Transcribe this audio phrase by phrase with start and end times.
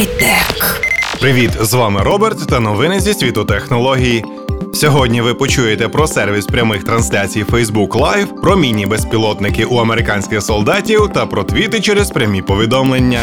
[0.00, 0.80] Хай-тек.
[1.20, 4.24] Привіт, з вами Роберт та новини зі світу технологій.
[4.74, 11.26] Сьогодні ви почуєте про сервіс прямих трансляцій Facebook Live, про міні-безпілотники у американських солдатів та
[11.26, 13.20] про твіти через прямі повідомлення.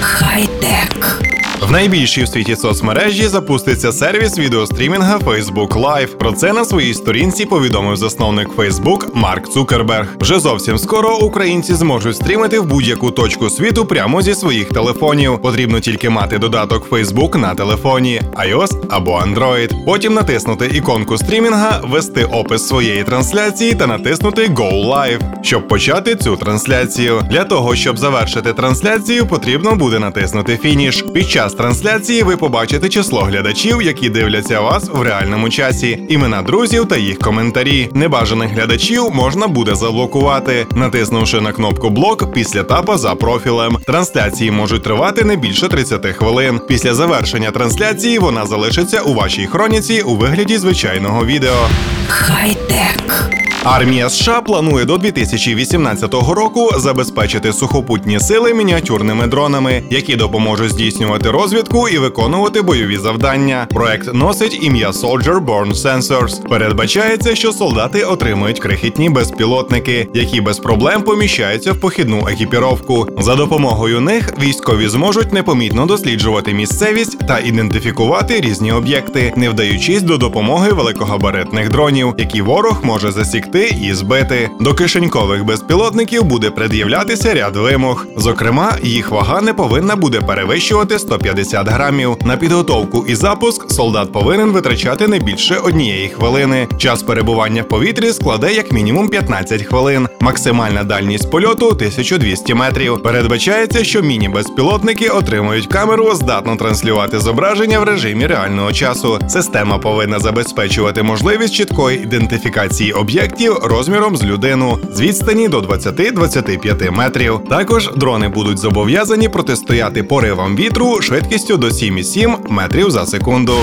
[0.00, 1.22] Хай-тек.
[1.68, 6.06] В найбільшій в світі соцмережі запуститься сервіс відеострімінга Facebook Live.
[6.06, 10.08] Про це на своїй сторінці повідомив засновник Facebook Марк Цукерберг.
[10.20, 15.42] Вже зовсім скоро українці зможуть стрімити в будь-яку точку світу прямо зі своїх телефонів.
[15.42, 19.84] Потрібно тільки мати додаток Facebook на телефоні, iOS або Android.
[19.84, 26.36] Потім натиснути іконку стрімінга, ввести опис своєї трансляції та натиснути Go Live, щоб почати цю
[26.36, 27.22] трансляцію.
[27.30, 31.04] Для того щоб завершити трансляцію, потрібно буде натиснути фініш.
[31.14, 36.88] Під час трансляції ви побачите число глядачів, які дивляться вас в реальному часі, імена друзів
[36.88, 37.90] та їх коментарі.
[37.94, 43.78] Небажаних глядачів можна буде заблокувати, натиснувши на кнопку блок після тапа за профілем.
[43.86, 46.60] Трансляції можуть тривати не більше 30 хвилин.
[46.68, 51.68] Після завершення трансляції вона залишиться у вашій хроніці у вигляді звичайного відео.
[52.08, 53.41] Хай-тек.
[53.64, 61.88] Армія США планує до 2018 року забезпечити сухопутні сили мініатюрними дронами, які допоможуть здійснювати розвідку
[61.88, 63.66] і виконувати бойові завдання.
[63.70, 66.48] Проект носить ім'я Soldier Born Sensors.
[66.48, 73.08] Передбачається, що солдати отримують крихітні безпілотники, які без проблем поміщаються в похідну екіпіровку.
[73.18, 80.16] За допомогою них військові зможуть непомітно досліджувати місцевість та ідентифікувати різні об'єкти, не вдаючись до
[80.16, 84.50] допомоги великогабаритних дронів, які ворог може засікти і збити.
[84.60, 88.06] До кишенькових безпілотників буде пред'являтися ряд вимог.
[88.16, 92.16] Зокрема, їх вага не повинна буде перевищувати 150 грамів.
[92.24, 96.68] На підготовку і запуск солдат повинен витрачати не більше однієї хвилини.
[96.78, 100.08] Час перебування в повітрі складе як мінімум 15 хвилин.
[100.20, 103.02] Максимальна дальність польоту 1200 метрів.
[103.02, 109.18] Передбачається, що міні-безпілотники отримують камеру, здатну транслювати зображення в режимі реального часу.
[109.28, 117.40] Система повинна забезпечувати можливість чіткої ідентифікації об'єктів розміром з людину з відстані до 20-25 метрів.
[117.48, 123.56] Також дрони будуть зобов'язані протистояти поривам вітру швидкістю до 7,7 метрів за секунду.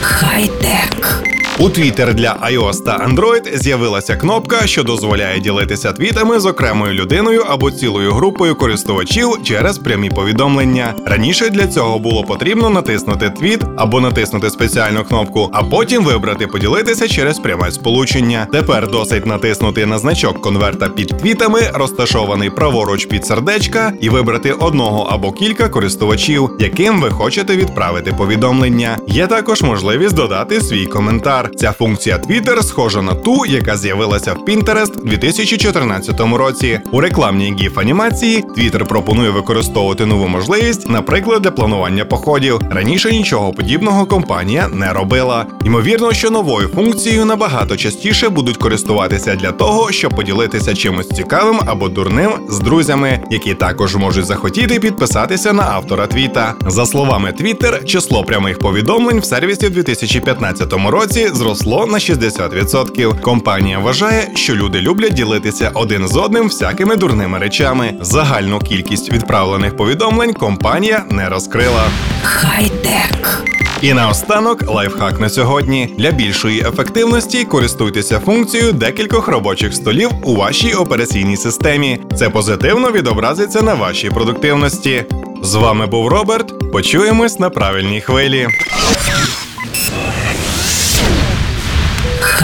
[0.00, 1.22] Хай-тек.
[1.58, 7.44] У Twitter для iOS та Android з'явилася кнопка, що дозволяє ділитися твітами з окремою людиною
[7.48, 10.94] або цілою групою користувачів через прямі повідомлення.
[11.06, 17.08] Раніше для цього було потрібно натиснути твіт або натиснути спеціальну кнопку, а потім вибрати поділитися
[17.08, 18.46] через пряме сполучення.
[18.52, 25.02] Тепер досить натиснути на значок конверта під твітами, розташований праворуч під сердечка, і вибрати одного
[25.02, 28.96] або кілька користувачів, яким ви хочете відправити повідомлення.
[29.06, 31.41] Є також можливість додати свій коментар.
[31.56, 36.80] Ця функція Twitter схожа на ту, яка з'явилася в Pinterest у 2014 році.
[36.92, 42.60] У рекламній гіф анімації Twitter пропонує використовувати нову можливість, наприклад, для планування походів.
[42.70, 45.46] Раніше нічого подібного компанія не робила.
[45.64, 51.88] Ймовірно, що новою функцією набагато частіше будуть користуватися для того, щоб поділитися чимось цікавим або
[51.88, 56.54] дурним з друзями, які також можуть захотіти підписатися на автора твіта.
[56.66, 63.20] За словами Twitter, число прямих повідомлень в сервісі в 2015 році зросло на 60%.
[63.20, 67.94] Компанія вважає, що люди люблять ділитися один з одним всякими дурними речами.
[68.00, 71.84] Загальну кількість відправлених повідомлень компанія не розкрила.
[72.22, 73.44] Хай-тек.
[73.82, 75.94] І наостанок лайфхак на сьогодні.
[75.98, 82.00] Для більшої ефективності користуйтеся функцією декількох робочих столів у вашій операційній системі.
[82.18, 85.04] Це позитивно відобразиться на вашій продуктивності.
[85.42, 86.72] З вами був Роберт.
[86.72, 88.48] Почуємось на правильній хвилі.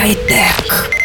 [0.00, 0.99] Хай-тек.